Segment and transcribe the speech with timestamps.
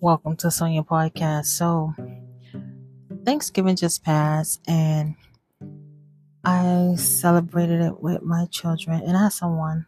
[0.00, 1.46] Welcome to Sonia Podcast.
[1.46, 1.92] So,
[3.24, 5.16] Thanksgiving just passed, and
[6.44, 9.86] I celebrated it with my children, and I had someone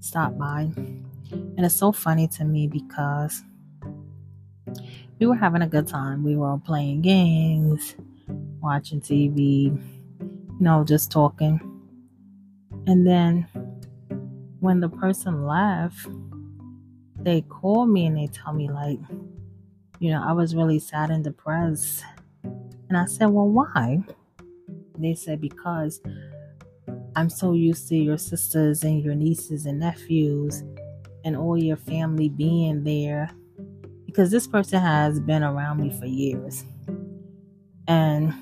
[0.00, 0.70] stop by.
[1.30, 3.42] And it's so funny to me because
[5.18, 6.24] we were having a good time.
[6.24, 7.96] We were playing games,
[8.60, 9.64] watching TV,
[10.20, 11.58] you know, just talking.
[12.86, 13.48] And then
[14.60, 16.06] when the person left,
[17.24, 18.98] they call me and they tell me like,
[19.98, 22.04] you know, I was really sad and depressed.
[22.42, 24.02] And I said, well, why?
[24.98, 26.00] They said, because
[27.14, 30.62] I'm so used to your sisters and your nieces and nephews
[31.24, 33.30] and all your family being there.
[34.06, 36.64] Because this person has been around me for years.
[37.86, 38.34] And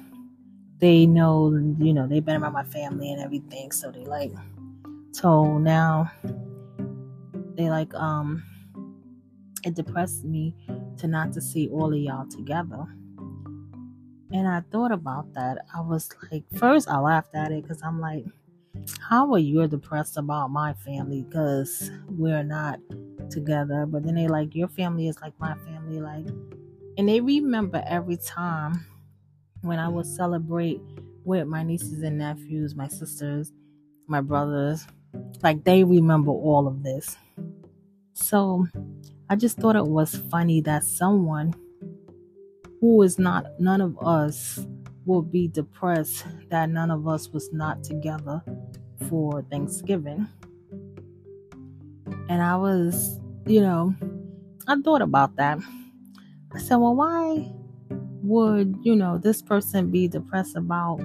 [0.79, 3.71] they know, you know, they've been around my family and everything.
[3.71, 4.33] So they like,
[5.13, 6.11] so now
[7.55, 8.43] they like, um,
[9.65, 10.55] it depressed me
[10.99, 12.87] to not to see all of y'all together.
[14.33, 15.59] And I thought about that.
[15.75, 18.25] I was like, first I laughed at it because I'm like,
[19.01, 21.23] how are you depressed about my family?
[21.23, 22.79] Because we're not
[23.31, 23.87] together.
[23.87, 26.01] But then they like, your family is like my family.
[26.01, 26.27] Like,
[26.97, 28.87] and they remember every time
[29.63, 30.81] when I would celebrate
[31.25, 33.53] with my nieces and nephews, my sisters,
[34.07, 34.87] my brothers.
[35.43, 37.17] Like, they remember all of this.
[38.13, 38.67] So
[39.29, 41.55] I just thought it was funny that someone
[42.81, 44.67] who is not none of us
[45.07, 48.43] will be depressed that none of us was not together
[49.09, 50.29] for Thanksgiving.
[52.29, 53.95] And I was, you know,
[54.69, 55.59] I thought about that.
[56.55, 57.53] I said, well, why
[58.23, 61.01] would, you know, this person be depressed about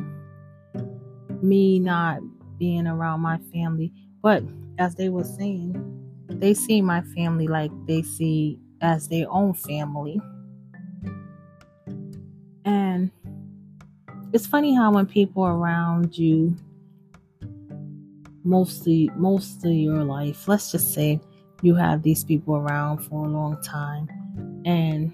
[1.41, 2.19] me not
[2.57, 3.93] being around my family?
[4.21, 4.43] But
[4.77, 5.94] as they were saying,
[6.29, 10.19] they see my family like they see as their own family.
[12.65, 13.11] And
[14.33, 16.55] it's funny how when people around you
[18.43, 21.19] mostly most of your life, let's just say
[21.61, 24.07] you have these people around for a long time
[24.65, 25.13] and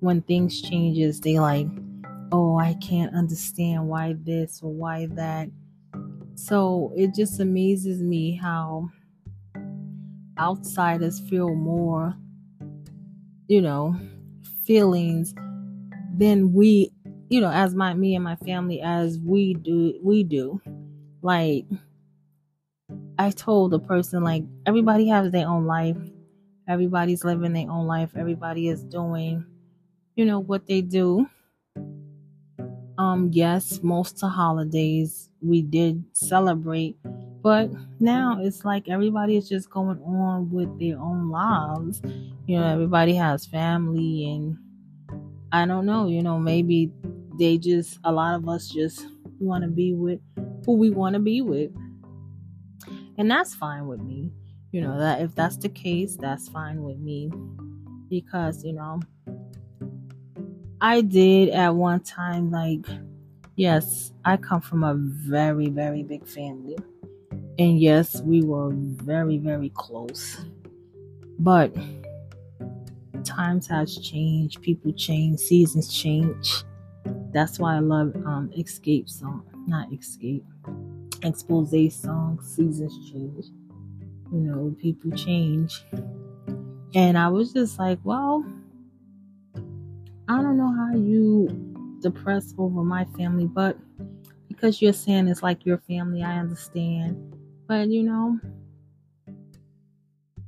[0.00, 1.66] when things changes they like
[2.32, 5.48] oh i can't understand why this or why that
[6.34, 8.88] so it just amazes me how
[10.38, 12.14] outsiders feel more,
[13.48, 13.96] you know,
[14.64, 15.34] feelings
[16.16, 16.92] than we,
[17.28, 20.60] you know, as my me and my family as we do we do.
[21.22, 21.66] Like
[23.18, 25.96] I told the person like everybody has their own life.
[26.68, 28.10] Everybody's living their own life.
[28.16, 29.44] Everybody is doing,
[30.16, 31.26] you know, what they do.
[32.98, 36.96] Um, yes, most of holidays we did celebrate
[37.42, 37.70] but
[38.00, 42.00] now it's like everybody is just going on with their own lives.
[42.46, 44.56] You know, everybody has family, and
[45.50, 46.92] I don't know, you know, maybe
[47.38, 49.06] they just, a lot of us just
[49.38, 50.20] want to be with
[50.64, 51.70] who we want to be with.
[53.18, 54.32] And that's fine with me.
[54.70, 57.30] You know, that if that's the case, that's fine with me.
[58.08, 59.00] Because, you know,
[60.80, 62.86] I did at one time, like,
[63.56, 66.78] yes, I come from a very, very big family.
[67.58, 70.44] And yes, we were very, very close.
[71.38, 71.74] But
[73.24, 76.64] times has changed, people change, seasons change.
[77.32, 80.44] That's why I love um Xscape song, not escape,
[81.22, 82.40] Exposé song.
[82.42, 83.46] Seasons change.
[84.32, 85.84] You know, people change.
[86.94, 88.44] And I was just like, well,
[90.28, 91.48] I don't know how you
[92.00, 93.78] depress over my family, but
[94.48, 97.36] because you're saying it's like your family, I understand.
[97.66, 98.38] But you know,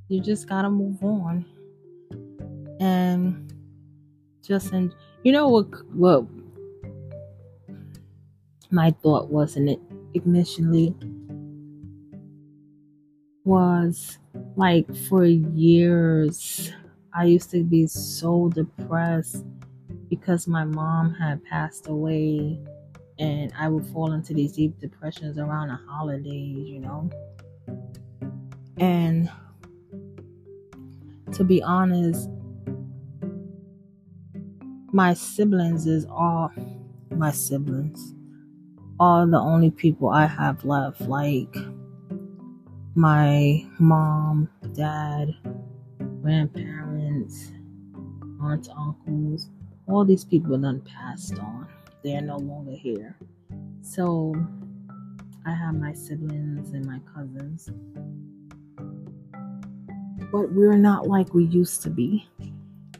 [0.08, 1.44] you just gotta move on.
[2.80, 3.52] And
[4.42, 6.26] just and you know what what
[8.70, 9.80] my thought was in it
[10.14, 10.94] initially
[13.44, 14.18] was
[14.56, 16.72] like for years
[17.14, 19.44] I used to be so depressed
[20.10, 22.58] because my mom had passed away
[23.18, 27.10] and I would fall into these deep depressions around the holidays, you know.
[28.78, 29.30] And
[31.32, 32.28] to be honest,
[34.92, 36.50] my siblings is all
[37.10, 38.14] my siblings
[38.98, 41.00] are the only people I have left.
[41.02, 41.54] Like
[42.94, 45.34] my mom, dad,
[46.22, 47.52] grandparents,
[48.40, 49.50] aunts, uncles,
[49.86, 51.68] all these people done passed on
[52.04, 52.50] they're no mm-hmm.
[52.50, 53.16] longer here.
[53.82, 54.34] So
[55.46, 57.70] I have my siblings and my cousins.
[60.30, 62.28] But we're not like we used to be.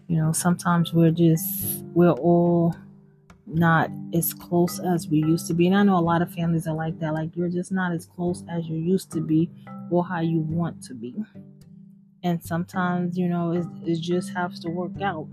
[0.08, 2.74] You know, sometimes we're just, we're all
[3.46, 5.66] not as close as we used to be.
[5.66, 7.12] And I know a lot of families are like that.
[7.12, 9.50] Like, you're just not as close as you used to be
[9.90, 11.14] or how you want to be.
[12.22, 15.28] And sometimes, you know, it, it just has to work out.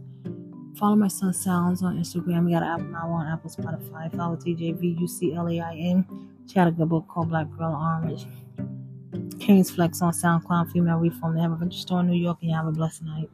[0.78, 2.46] Follow my son Sounds on Instagram.
[2.46, 4.10] We got an Apple now on Apple, Spotify.
[4.16, 6.06] Follow TJVUCLAIN.
[6.48, 8.26] She had a good book called Black Girl Orange.
[9.40, 11.36] Kane's Flex on SoundCloud, Female Reform.
[11.36, 13.30] They have a venture store in New York, and you have a blessed night.